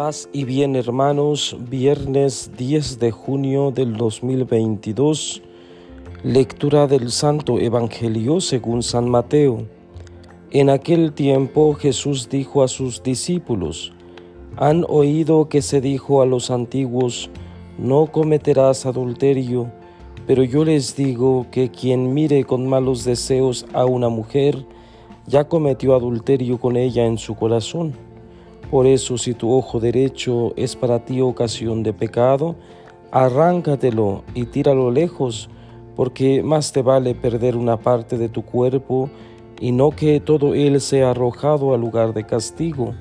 Paz 0.00 0.28
y 0.32 0.44
bien 0.44 0.76
hermanos, 0.76 1.56
viernes 1.58 2.52
10 2.56 3.00
de 3.00 3.10
junio 3.10 3.72
del 3.72 3.96
2022, 3.96 5.42
lectura 6.22 6.86
del 6.86 7.10
Santo 7.10 7.58
Evangelio 7.58 8.40
según 8.40 8.84
San 8.84 9.10
Mateo. 9.10 9.66
En 10.52 10.70
aquel 10.70 11.12
tiempo 11.14 11.74
Jesús 11.74 12.28
dijo 12.28 12.62
a 12.62 12.68
sus 12.68 13.02
discípulos, 13.02 13.92
han 14.56 14.84
oído 14.88 15.48
que 15.48 15.62
se 15.62 15.80
dijo 15.80 16.22
a 16.22 16.26
los 16.26 16.52
antiguos, 16.52 17.28
no 17.76 18.06
cometerás 18.06 18.86
adulterio, 18.86 19.72
pero 20.28 20.44
yo 20.44 20.64
les 20.64 20.94
digo 20.94 21.46
que 21.50 21.72
quien 21.72 22.14
mire 22.14 22.44
con 22.44 22.68
malos 22.68 23.02
deseos 23.02 23.66
a 23.72 23.84
una 23.84 24.08
mujer, 24.08 24.64
ya 25.26 25.48
cometió 25.48 25.96
adulterio 25.96 26.60
con 26.60 26.76
ella 26.76 27.04
en 27.04 27.18
su 27.18 27.34
corazón. 27.34 28.07
Por 28.70 28.86
eso 28.86 29.16
si 29.16 29.32
tu 29.32 29.52
ojo 29.52 29.80
derecho 29.80 30.52
es 30.56 30.76
para 30.76 31.04
ti 31.04 31.22
ocasión 31.22 31.82
de 31.82 31.94
pecado, 31.94 32.54
arráncatelo 33.10 34.24
y 34.34 34.44
tíralo 34.44 34.90
lejos, 34.90 35.48
porque 35.96 36.42
más 36.42 36.72
te 36.72 36.82
vale 36.82 37.14
perder 37.14 37.56
una 37.56 37.78
parte 37.78 38.18
de 38.18 38.28
tu 38.28 38.42
cuerpo 38.42 39.08
y 39.58 39.72
no 39.72 39.90
que 39.90 40.20
todo 40.20 40.54
él 40.54 40.82
sea 40.82 41.10
arrojado 41.10 41.72
al 41.72 41.80
lugar 41.80 42.12
de 42.12 42.24
castigo. 42.24 42.94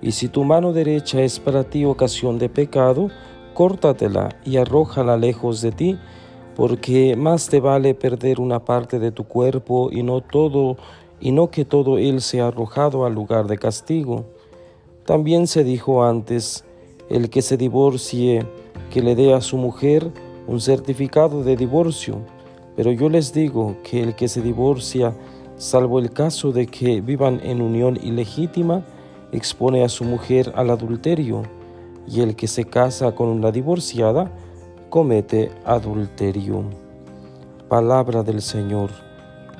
Y 0.00 0.12
si 0.12 0.28
tu 0.28 0.44
mano 0.44 0.72
derecha 0.72 1.20
es 1.20 1.40
para 1.40 1.64
ti 1.64 1.84
ocasión 1.84 2.38
de 2.38 2.48
pecado, 2.48 3.10
córtatela 3.52 4.30
y 4.46 4.56
arrójala 4.56 5.18
lejos 5.18 5.60
de 5.60 5.72
ti, 5.72 5.98
porque 6.54 7.16
más 7.16 7.48
te 7.48 7.60
vale 7.60 7.94
perder 7.94 8.40
una 8.40 8.64
parte 8.64 8.98
de 8.98 9.12
tu 9.12 9.24
cuerpo 9.24 9.90
y 9.92 10.02
no 10.02 10.22
todo 10.22 10.78
y 11.20 11.32
no 11.32 11.50
que 11.50 11.64
todo 11.64 11.98
él 11.98 12.20
sea 12.22 12.48
arrojado 12.48 13.04
al 13.04 13.14
lugar 13.14 13.46
de 13.46 13.58
castigo. 13.58 14.35
También 15.06 15.46
se 15.46 15.62
dijo 15.62 16.04
antes, 16.04 16.64
el 17.08 17.30
que 17.30 17.40
se 17.40 17.56
divorcie, 17.56 18.44
que 18.90 19.02
le 19.02 19.14
dé 19.14 19.34
a 19.34 19.40
su 19.40 19.56
mujer 19.56 20.10
un 20.48 20.60
certificado 20.60 21.44
de 21.44 21.56
divorcio. 21.56 22.18
Pero 22.74 22.90
yo 22.90 23.08
les 23.08 23.32
digo 23.32 23.76
que 23.84 24.02
el 24.02 24.16
que 24.16 24.26
se 24.26 24.42
divorcia, 24.42 25.14
salvo 25.56 26.00
el 26.00 26.10
caso 26.10 26.50
de 26.50 26.66
que 26.66 27.00
vivan 27.00 27.40
en 27.44 27.62
unión 27.62 27.96
ilegítima, 28.02 28.84
expone 29.30 29.84
a 29.84 29.88
su 29.88 30.02
mujer 30.02 30.52
al 30.56 30.70
adulterio, 30.70 31.44
y 32.08 32.20
el 32.20 32.34
que 32.34 32.48
se 32.48 32.64
casa 32.64 33.12
con 33.14 33.28
una 33.28 33.52
divorciada, 33.52 34.32
comete 34.90 35.52
adulterio. 35.64 36.64
Palabra 37.68 38.24
del 38.24 38.42
Señor. 38.42 38.90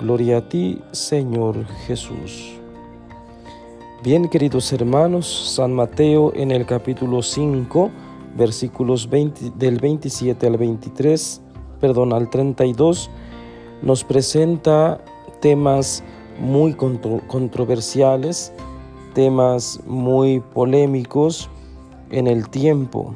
Gloria 0.01 0.39
a 0.39 0.49
ti, 0.49 0.81
Señor 0.93 1.65
Jesús. 1.87 2.66
Bien, 4.03 4.29
queridos 4.29 4.71
hermanos, 4.75 5.55
San 5.55 5.73
Mateo 5.73 6.31
en 6.35 6.51
el 6.51 6.67
capítulo 6.67 7.23
5, 7.23 7.91
versículos 8.37 9.09
del 9.11 9.81
27 9.81 10.47
al 10.47 10.59
23, 10.59 11.41
perdón, 11.81 12.13
al 12.13 12.29
32, 12.29 13.11
nos 13.81 14.05
presenta 14.05 15.03
temas 15.41 16.05
muy 16.39 16.75
controversiales, 16.75 18.53
temas 19.15 19.81
muy 19.87 20.41
polémicos 20.41 21.49
en 22.11 22.27
el 22.27 22.51
tiempo. 22.51 23.15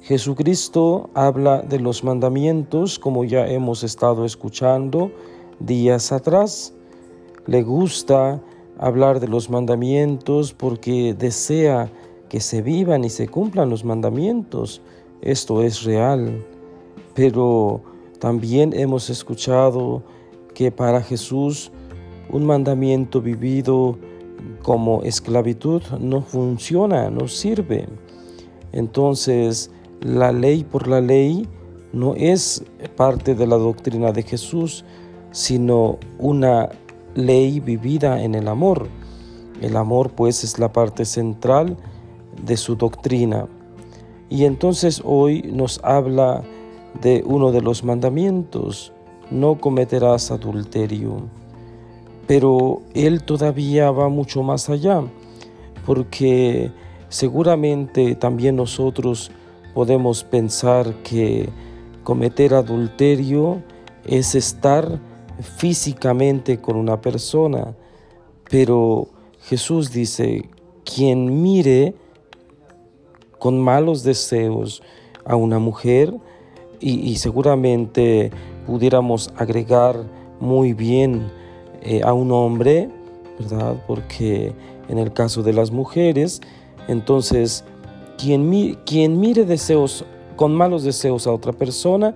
Jesucristo 0.00 1.10
habla 1.12 1.60
de 1.60 1.78
los 1.78 2.02
mandamientos 2.02 2.98
como 2.98 3.24
ya 3.24 3.46
hemos 3.46 3.84
estado 3.84 4.24
escuchando 4.24 5.12
días 5.60 6.12
atrás. 6.12 6.72
Le 7.46 7.62
gusta 7.62 8.40
hablar 8.78 9.20
de 9.20 9.28
los 9.28 9.50
mandamientos 9.50 10.52
porque 10.52 11.14
desea 11.14 11.90
que 12.28 12.40
se 12.40 12.62
vivan 12.62 13.04
y 13.04 13.10
se 13.10 13.28
cumplan 13.28 13.70
los 13.70 13.84
mandamientos. 13.84 14.80
Esto 15.20 15.62
es 15.62 15.84
real. 15.84 16.44
Pero 17.14 17.82
también 18.18 18.72
hemos 18.72 19.10
escuchado 19.10 20.02
que 20.54 20.70
para 20.70 21.02
Jesús 21.02 21.70
un 22.30 22.46
mandamiento 22.46 23.20
vivido 23.20 23.98
como 24.62 25.02
esclavitud 25.02 25.82
no 26.00 26.22
funciona, 26.22 27.10
no 27.10 27.28
sirve. 27.28 27.86
Entonces, 28.72 29.70
la 30.00 30.32
ley 30.32 30.64
por 30.64 30.88
la 30.88 31.00
ley 31.00 31.46
no 31.92 32.14
es 32.16 32.64
parte 32.96 33.34
de 33.34 33.46
la 33.46 33.56
doctrina 33.56 34.12
de 34.12 34.22
Jesús, 34.22 34.84
sino 35.30 35.98
una 36.18 36.70
ley 37.14 37.60
vivida 37.60 38.22
en 38.22 38.34
el 38.34 38.48
amor. 38.48 38.88
El 39.60 39.76
amor 39.76 40.10
pues 40.10 40.44
es 40.44 40.58
la 40.58 40.72
parte 40.72 41.04
central 41.04 41.76
de 42.44 42.56
su 42.56 42.76
doctrina. 42.76 43.46
Y 44.28 44.44
entonces 44.44 45.02
hoy 45.04 45.42
nos 45.52 45.80
habla 45.84 46.42
de 47.00 47.22
uno 47.26 47.52
de 47.52 47.60
los 47.60 47.84
mandamientos, 47.84 48.92
no 49.30 49.60
cometerás 49.60 50.30
adulterio. 50.30 51.28
Pero 52.26 52.80
él 52.94 53.22
todavía 53.22 53.90
va 53.90 54.08
mucho 54.08 54.42
más 54.42 54.68
allá, 54.70 55.02
porque 55.84 56.70
seguramente 57.08 58.14
también 58.14 58.56
nosotros 58.56 59.30
podemos 59.74 60.24
pensar 60.24 60.94
que 61.02 61.48
cometer 62.04 62.54
adulterio 62.54 63.62
es 64.06 64.34
estar 64.34 64.98
físicamente 65.42 66.60
con 66.60 66.76
una 66.76 67.00
persona, 67.00 67.74
pero 68.50 69.08
Jesús 69.42 69.92
dice, 69.92 70.48
quien 70.84 71.42
mire 71.42 71.94
con 73.38 73.60
malos 73.60 74.02
deseos 74.02 74.82
a 75.24 75.36
una 75.36 75.58
mujer, 75.58 76.14
y, 76.82 77.16
seguramente 77.16 78.30
pudiéramos 78.66 79.32
agregar 79.36 80.04
muy 80.40 80.72
bien 80.72 81.30
eh, 81.82 82.00
a 82.04 82.12
un 82.12 82.32
hombre, 82.32 82.90
¿verdad? 83.38 83.76
Porque 83.86 84.52
en 84.88 84.98
el 84.98 85.12
caso 85.12 85.42
de 85.42 85.52
las 85.52 85.70
mujeres, 85.70 86.40
entonces 86.88 87.64
quien, 88.18 88.76
quien 88.84 89.20
mire 89.20 89.44
deseos 89.44 90.04
con 90.36 90.54
malos 90.54 90.82
deseos 90.82 91.26
a 91.26 91.32
otra 91.32 91.52
persona, 91.52 92.14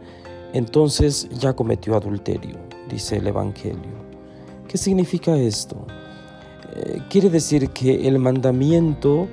entonces 0.52 1.28
ya 1.30 1.54
cometió 1.54 1.96
adulterio, 1.96 2.56
dice 2.90 3.16
el 3.16 3.26
Evangelio. 3.26 4.06
¿Qué 4.68 4.78
significa 4.78 5.36
esto? 5.36 5.86
Eh, 6.74 7.00
quiere 7.08 7.30
decir 7.30 7.70
que 7.70 8.08
el 8.08 8.18
mandamiento 8.18 9.28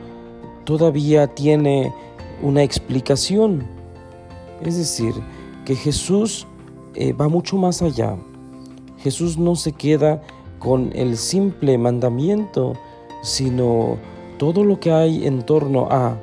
todavía 0.66 1.28
tiene 1.28 1.94
una 2.42 2.63
explicación. 2.63 3.66
Es 4.62 4.78
decir, 4.78 5.13
que 5.66 5.75
Jesús 5.75 6.47
eh, 6.96 7.13
va 7.13 7.28
mucho 7.28 7.58
más 7.58 7.81
allá. 7.81 8.16
Jesús 9.00 9.38
no 9.38 9.56
se 9.56 9.74
queda 9.74 10.22
con 10.59 10.92
el 10.94 11.18
simple 11.18 11.78
mandamiento, 11.78 12.74
sino 13.22 13.97
todo 14.38 14.63
lo 14.63 14.80
que 14.80 14.92
hay 14.92 15.28
en 15.28 15.44
torno 15.44 15.88
a 15.92 16.18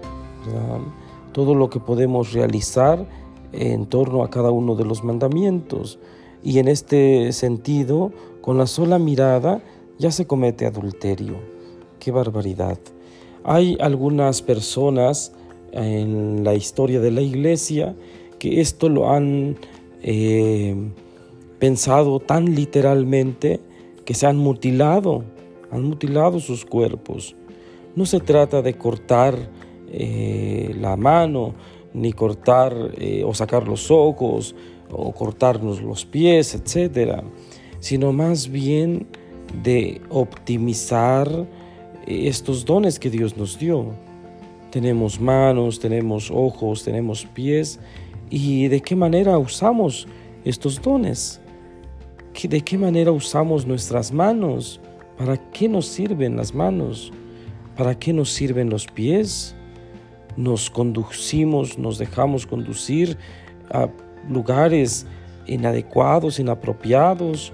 todo 1.33 1.55
lo 1.55 1.71
que 1.71 1.81
podemos 1.81 2.33
realizar 2.33 3.07
en 3.53 3.87
torno 3.87 4.23
a 4.23 4.31
cada 4.31 4.51
uno 4.51 4.75
de 4.75 4.85
los 4.85 5.05
mandamientos. 5.05 5.99
Y 6.43 6.59
en 6.59 6.69
este 6.69 7.33
sentido, 7.33 8.13
con 8.41 8.59
la 8.59 8.67
sola 8.67 8.99
mirada 8.99 9.63
ya 9.99 10.11
se 10.11 10.27
comete 10.27 10.67
adulterio. 10.67 11.37
¡Qué 11.99 12.11
barbaridad! 12.11 12.79
Hay 13.45 13.77
algunas 13.81 14.43
personas 14.43 15.33
en 15.73 16.45
la 16.45 16.55
historia 16.55 17.01
de 17.01 17.11
la 17.11 17.21
iglesia 17.21 17.95
que 18.39 18.61
esto 18.61 18.89
lo 18.89 19.11
han 19.11 19.57
eh, 20.03 20.75
pensado 21.59 22.21
tan 22.21 22.55
literalmente 22.55 23.61
que 24.05 24.15
se 24.15 24.27
han 24.27 24.39
mutilado, 24.39 25.25
han 25.71 25.85
mutilado 25.85 26.41
sus 26.41 26.65
cuerpos. 26.65 27.37
No 27.95 28.07
se 28.07 28.21
trata 28.21 28.63
de 28.63 28.75
cortar 28.75 29.37
eh, 29.93 30.75
la 30.81 30.97
mano, 30.97 31.55
ni 31.93 32.13
cortar 32.13 32.75
eh, 32.97 33.25
o 33.27 33.35
sacar 33.35 33.69
los 33.69 33.91
ojos 33.91 34.55
o 34.91 35.13
cortarnos 35.13 35.83
los 35.83 36.05
pies, 36.05 36.55
etcétera, 36.55 37.23
sino 37.81 38.13
más 38.13 38.49
bien 38.49 39.07
de 39.63 40.01
optimizar 40.11 41.29
eh, 42.07 42.29
estos 42.29 42.65
dones 42.65 42.99
que 42.99 43.11
Dios 43.11 43.37
nos 43.37 43.59
dio. 43.59 43.95
Tenemos 44.71 45.21
manos, 45.21 45.81
tenemos 45.81 46.31
ojos, 46.31 46.85
tenemos 46.85 47.27
pies, 47.27 47.81
y 48.31 48.69
de 48.69 48.81
qué 48.81 48.95
manera 48.95 49.39
usamos 49.39 50.07
estos 50.45 50.81
dones. 50.81 51.41
¿De 52.43 52.61
qué 52.61 52.79
manera 52.79 53.11
usamos 53.11 53.67
nuestras 53.67 54.13
manos? 54.13 54.81
¿Para 55.19 55.37
qué 55.51 55.69
nos 55.69 55.87
sirven 55.87 56.37
las 56.37 56.55
manos? 56.55 57.13
¿Para 57.77 57.99
qué 57.99 58.13
nos 58.13 58.31
sirven 58.31 58.71
los 58.71 58.87
pies? 58.87 59.55
nos 60.37 60.71
conducimos, 60.71 61.79
nos 61.79 61.99
dejamos 61.99 62.47
conducir 62.47 63.17
a 63.71 63.89
lugares 64.29 65.07
inadecuados, 65.47 66.39
inapropiados, 66.39 67.53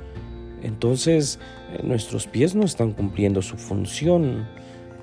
entonces 0.63 1.39
eh, 1.73 1.81
nuestros 1.83 2.27
pies 2.27 2.55
no 2.55 2.65
están 2.65 2.93
cumpliendo 2.93 3.43
su 3.43 3.57
función. 3.57 4.47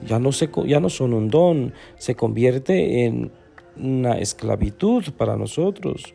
ya 0.06 0.19
no, 0.19 0.31
se, 0.31 0.50
ya 0.65 0.80
no 0.80 0.89
son 0.89 1.13
un 1.13 1.30
don, 1.30 1.74
se 1.98 2.15
convierte 2.15 3.06
en 3.06 3.31
una 3.77 4.18
esclavitud 4.19 5.04
para 5.18 5.36
nosotros. 5.38 6.13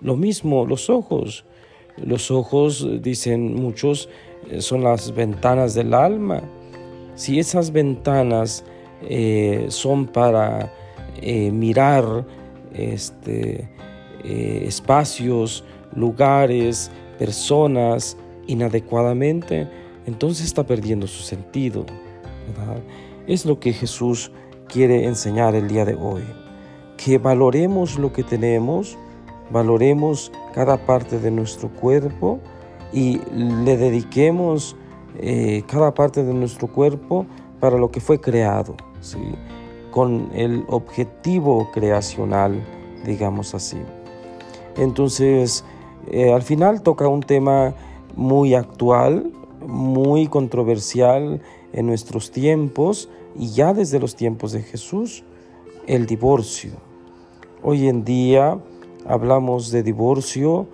Lo 0.00 0.16
mismo 0.16 0.66
los 0.66 0.90
ojos. 0.90 1.44
Los 1.96 2.30
ojos, 2.30 2.86
dicen 3.02 3.54
muchos, 3.54 4.08
eh, 4.50 4.60
son 4.60 4.82
las 4.82 5.14
ventanas 5.14 5.74
del 5.74 5.94
alma. 5.94 6.42
Si 7.14 7.38
esas 7.38 7.70
ventanas 7.72 8.64
eh, 9.02 9.66
son 9.68 10.06
para 10.06 10.72
eh, 11.20 11.50
mirar 11.50 12.26
este, 12.72 13.68
espacios, 14.24 15.64
lugares, 15.94 16.90
personas 17.18 18.16
inadecuadamente, 18.46 19.68
entonces 20.06 20.46
está 20.46 20.64
perdiendo 20.64 21.06
su 21.06 21.22
sentido. 21.22 21.86
Es 23.26 23.46
lo 23.46 23.60
que 23.60 23.72
Jesús 23.72 24.32
quiere 24.68 25.04
enseñar 25.04 25.54
el 25.54 25.68
día 25.68 25.84
de 25.84 25.94
hoy. 25.94 26.22
Que 26.96 27.18
valoremos 27.18 27.98
lo 27.98 28.12
que 28.12 28.22
tenemos, 28.22 28.96
valoremos 29.50 30.32
cada 30.54 30.86
parte 30.86 31.18
de 31.18 31.30
nuestro 31.30 31.68
cuerpo 31.68 32.40
y 32.92 33.20
le 33.34 33.76
dediquemos 33.76 34.76
eh, 35.18 35.62
cada 35.66 35.94
parte 35.94 36.24
de 36.24 36.32
nuestro 36.32 36.68
cuerpo 36.68 37.26
para 37.60 37.78
lo 37.78 37.90
que 37.90 38.00
fue 38.00 38.20
creado, 38.20 38.76
¿sí? 39.00 39.18
con 39.90 40.30
el 40.34 40.64
objetivo 40.68 41.70
creacional, 41.72 42.60
digamos 43.04 43.54
así. 43.54 43.78
Entonces, 44.76 45.64
eh, 46.10 46.32
al 46.32 46.42
final 46.42 46.82
toca 46.82 47.08
un 47.08 47.22
tema 47.22 47.74
muy 48.16 48.54
actual, 48.54 49.30
muy 49.66 50.26
controversial 50.26 51.40
en 51.72 51.86
nuestros 51.86 52.30
tiempos 52.30 53.08
y 53.36 53.48
ya 53.48 53.72
desde 53.74 53.98
los 53.98 54.16
tiempos 54.16 54.52
de 54.52 54.62
Jesús, 54.62 55.24
el 55.86 56.06
divorcio. 56.06 56.72
Hoy 57.62 57.88
en 57.88 58.04
día 58.04 58.58
hablamos 59.06 59.70
de 59.70 59.82
divorcio 59.82 60.66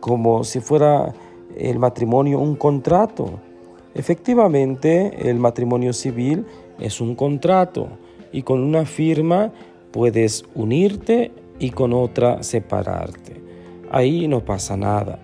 como 0.00 0.44
si 0.44 0.60
fuera 0.60 1.14
el 1.56 1.78
matrimonio 1.78 2.40
un 2.40 2.56
contrato. 2.56 3.40
Efectivamente, 3.94 5.28
el 5.30 5.38
matrimonio 5.38 5.92
civil 5.92 6.46
es 6.78 7.00
un 7.00 7.14
contrato 7.14 7.88
y 8.32 8.42
con 8.42 8.62
una 8.62 8.84
firma 8.84 9.52
puedes 9.92 10.44
unirte 10.54 11.30
y 11.58 11.70
con 11.70 11.92
otra 11.92 12.42
separarte. 12.42 13.41
Ahí 13.92 14.26
no 14.26 14.44
pasa 14.44 14.76
nada. 14.76 15.20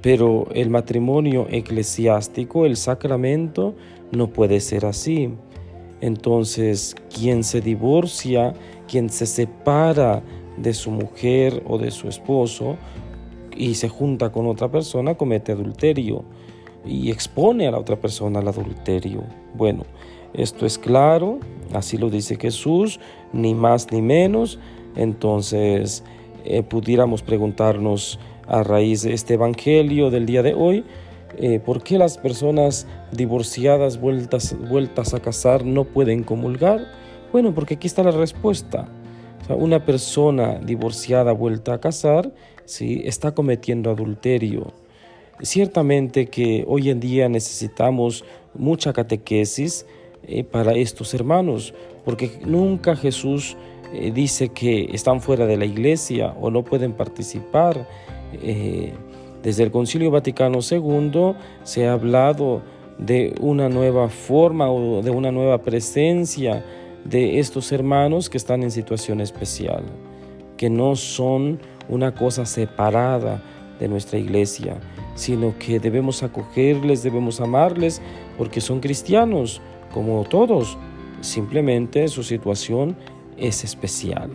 Pero 0.00 0.48
el 0.54 0.70
matrimonio 0.70 1.46
eclesiástico, 1.50 2.64
el 2.64 2.76
sacramento, 2.76 3.74
no 4.10 4.28
puede 4.28 4.60
ser 4.60 4.86
así. 4.86 5.30
Entonces, 6.00 6.96
quien 7.14 7.44
se 7.44 7.60
divorcia, 7.60 8.54
quien 8.88 9.10
se 9.10 9.26
separa 9.26 10.22
de 10.56 10.74
su 10.74 10.90
mujer 10.90 11.62
o 11.66 11.78
de 11.78 11.90
su 11.90 12.08
esposo 12.08 12.76
y 13.56 13.74
se 13.74 13.88
junta 13.88 14.32
con 14.32 14.46
otra 14.46 14.70
persona, 14.70 15.14
comete 15.14 15.52
adulterio 15.52 16.24
y 16.84 17.10
expone 17.10 17.68
a 17.68 17.70
la 17.70 17.78
otra 17.78 17.96
persona 17.96 18.40
al 18.40 18.48
adulterio. 18.48 19.22
Bueno, 19.54 19.84
esto 20.34 20.66
es 20.66 20.78
claro, 20.78 21.38
así 21.72 21.98
lo 21.98 22.10
dice 22.10 22.36
Jesús, 22.36 22.98
ni 23.32 23.54
más 23.54 23.92
ni 23.92 24.02
menos. 24.02 24.58
Entonces, 24.96 26.02
eh, 26.44 26.62
pudiéramos 26.62 27.22
preguntarnos, 27.22 28.18
a 28.46 28.62
raíz 28.62 29.02
de 29.02 29.14
este 29.14 29.34
Evangelio 29.34 30.10
del 30.10 30.26
día 30.26 30.42
de 30.42 30.54
hoy, 30.54 30.84
eh, 31.38 31.60
¿por 31.60 31.82
qué 31.82 31.96
las 31.96 32.18
personas 32.18 32.86
divorciadas 33.10 33.98
vueltas, 33.98 34.54
a 35.14 35.20
casar 35.20 35.64
no 35.64 35.84
pueden 35.84 36.22
comulgar? 36.22 36.80
Bueno, 37.32 37.54
porque 37.54 37.74
aquí 37.74 37.86
está 37.86 38.02
la 38.02 38.10
respuesta. 38.10 38.88
una 39.48 39.84
persona 39.84 40.58
divorciada 40.58 41.32
vuelta 41.32 41.74
a 41.74 41.80
casar 41.80 42.32
¿sí? 42.64 43.02
está 43.04 43.32
cometiendo 43.34 43.90
adulterio. 43.90 44.72
Ciertamente 45.40 46.26
que 46.26 46.64
hoy 46.68 46.90
en 46.90 47.00
día 47.00 47.28
necesitamos 47.28 48.24
mucha 48.54 48.92
catequesis 48.92 49.86
eh, 50.24 50.44
para 50.44 50.74
estos 50.74 51.14
hermanos, 51.14 51.74
porque 52.04 52.38
nunca 52.44 52.94
Jesús 52.94 53.56
eh, 53.92 54.10
dice 54.12 54.48
que 54.50 54.88
están 54.92 55.20
fuera 55.20 55.46
de 55.46 55.56
la 55.56 55.64
iglesia 55.64 56.34
o 56.40 56.50
no 56.50 56.64
pueden 56.64 56.92
participar 56.92 57.86
eh, 58.32 58.92
desde 59.42 59.64
el 59.64 59.70
Concilio 59.70 60.10
Vaticano 60.10 60.60
II 60.68 61.34
se 61.64 61.86
ha 61.86 61.94
hablado 61.94 62.62
de 62.98 63.34
una 63.40 63.68
nueva 63.68 64.08
forma 64.08 64.70
o 64.70 65.02
de 65.02 65.10
una 65.10 65.32
nueva 65.32 65.58
presencia 65.58 66.64
de 67.04 67.40
estos 67.40 67.72
hermanos 67.72 68.30
que 68.30 68.38
están 68.38 68.62
en 68.62 68.70
situación 68.70 69.20
especial, 69.20 69.82
que 70.56 70.70
no 70.70 70.94
son 70.94 71.58
una 71.88 72.14
cosa 72.14 72.46
separada 72.46 73.42
de 73.80 73.88
nuestra 73.88 74.18
iglesia, 74.18 74.78
sino 75.16 75.58
que 75.58 75.80
debemos 75.80 76.22
acogerles, 76.22 77.02
debemos 77.02 77.40
amarles, 77.40 78.00
porque 78.38 78.60
son 78.60 78.78
cristianos, 78.78 79.60
como 79.92 80.22
todos. 80.24 80.78
Simplemente 81.20 82.06
su 82.08 82.22
situación 82.22 82.96
es 83.36 83.64
especial. 83.64 84.30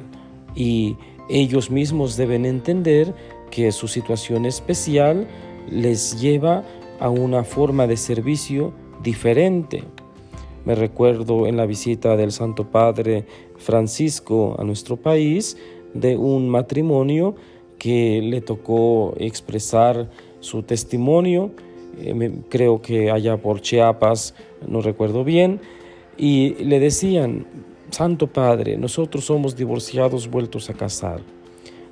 Y 0.55 0.97
ellos 1.29 1.69
mismos 1.69 2.17
deben 2.17 2.45
entender 2.45 3.13
que 3.51 3.71
su 3.71 3.87
situación 3.87 4.45
especial 4.45 5.27
les 5.69 6.19
lleva 6.19 6.63
a 6.99 7.09
una 7.09 7.43
forma 7.43 7.87
de 7.87 7.97
servicio 7.97 8.73
diferente. 9.03 9.83
Me 10.65 10.75
recuerdo 10.75 11.47
en 11.47 11.57
la 11.57 11.65
visita 11.65 12.17
del 12.17 12.31
Santo 12.31 12.69
Padre 12.69 13.25
Francisco 13.57 14.55
a 14.59 14.63
nuestro 14.63 14.97
país 14.97 15.57
de 15.93 16.17
un 16.17 16.49
matrimonio 16.49 17.35
que 17.77 18.21
le 18.21 18.41
tocó 18.41 19.13
expresar 19.17 20.09
su 20.39 20.63
testimonio, 20.63 21.51
eh, 21.99 22.31
creo 22.49 22.81
que 22.81 23.11
allá 23.11 23.37
por 23.37 23.61
Chiapas, 23.61 24.35
no 24.67 24.81
recuerdo 24.81 25.23
bien, 25.23 25.61
y 26.17 26.55
le 26.63 26.79
decían, 26.79 27.45
Santo 27.89 28.27
Padre, 28.27 28.77
nosotros 28.77 29.25
somos 29.25 29.55
divorciados 29.55 30.29
vueltos 30.29 30.69
a 30.69 30.73
casar. 30.73 31.21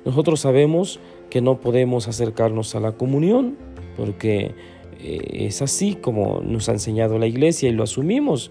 Nosotros 0.04 0.40
sabemos 0.40 1.00
que 1.30 1.40
no 1.40 1.60
podemos 1.60 2.06
acercarnos 2.08 2.74
a 2.74 2.80
la 2.80 2.92
comunión, 2.92 3.56
porque 3.96 4.54
eh, 5.00 5.46
es 5.46 5.62
así 5.62 5.94
como 5.94 6.40
nos 6.42 6.68
ha 6.68 6.72
enseñado 6.72 7.18
la 7.18 7.26
iglesia 7.26 7.68
y 7.68 7.72
lo 7.72 7.82
asumimos. 7.82 8.50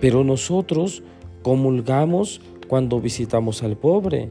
Pero 0.00 0.24
nosotros 0.24 1.02
comulgamos 1.42 2.40
cuando 2.68 3.00
visitamos 3.00 3.62
al 3.62 3.76
pobre. 3.76 4.30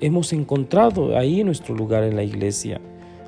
Hemos 0.00 0.32
encontrado 0.32 1.16
ahí 1.16 1.42
nuestro 1.44 1.74
lugar 1.74 2.04
en 2.04 2.16
la 2.16 2.22
iglesia. 2.22 2.80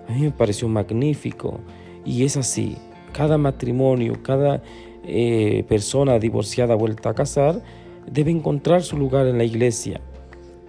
A 0.09 0.13
mí 0.13 0.23
me 0.23 0.31
pareció 0.31 0.69
magnífico. 0.69 1.61
Y 2.05 2.25
es 2.25 2.37
así. 2.37 2.77
Cada 3.13 3.39
matrimonio, 3.39 4.23
cada 4.23 4.63
eh, 5.05 5.65
persona 5.69 6.19
divorciada 6.19 6.75
vuelta 6.75 7.11
a 7.11 7.15
casar, 7.15 7.63
debe 8.07 8.31
encontrar 8.31 8.83
su 8.83 8.97
lugar 8.97 9.27
en 9.27 9.39
la 9.39 9.45
iglesia. 9.45 10.01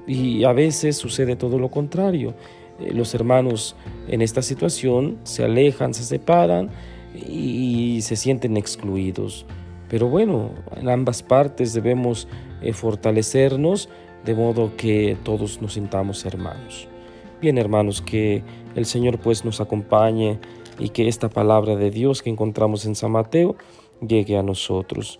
Y 0.05 0.43
a 0.43 0.53
veces 0.53 0.97
sucede 0.97 1.35
todo 1.35 1.59
lo 1.59 1.69
contrario. 1.69 2.33
Eh, 2.79 2.93
los 2.93 3.13
hermanos 3.13 3.75
en 4.07 4.21
esta 4.21 4.41
situación 4.41 5.17
se 5.23 5.43
alejan, 5.43 5.93
se 5.93 6.03
separan 6.03 6.69
y 7.15 7.99
se 8.01 8.15
sienten 8.15 8.57
excluidos. 8.57 9.45
Pero 9.89 10.09
bueno, 10.09 10.49
en 10.75 10.89
ambas 10.89 11.21
partes 11.21 11.73
debemos 11.73 12.27
eh, 12.61 12.73
fortalecernos 12.73 13.89
de 14.25 14.33
modo 14.33 14.75
que 14.77 15.17
todos 15.23 15.61
nos 15.61 15.73
sintamos 15.73 16.25
hermanos. 16.25 16.87
Bien 17.41 17.57
hermanos, 17.57 18.01
que 18.01 18.41
el 18.75 18.85
Señor 18.85 19.19
pues 19.19 19.43
nos 19.43 19.59
acompañe 19.59 20.39
y 20.79 20.89
que 20.89 21.07
esta 21.07 21.29
palabra 21.29 21.75
de 21.75 21.91
Dios 21.91 22.21
que 22.21 22.29
encontramos 22.29 22.85
en 22.85 22.95
San 22.95 23.11
Mateo 23.11 23.55
llegue 24.01 24.37
a 24.37 24.43
nosotros. 24.43 25.19